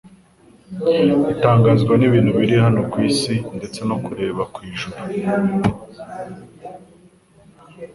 itangazwa 1.33 1.93
n'ibintu 1.97 2.31
biri 2.39 2.55
hano 2.65 2.81
ku 2.91 2.97
isi, 3.09 3.33
ndetse 3.57 3.79
no 3.89 3.95
kureba 4.05 4.41
ku 4.53 4.59
ijuru. 4.71 4.97